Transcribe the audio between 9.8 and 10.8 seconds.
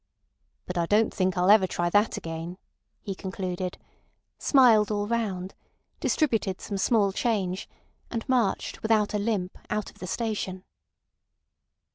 of the station.